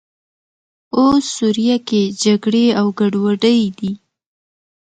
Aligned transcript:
اوس 0.97 1.23
سوریه 1.37 1.77
کې 1.87 2.01
جګړې 2.23 2.65
او 2.79 2.87
ګډوډۍ 2.99 3.61
دي. 3.77 3.91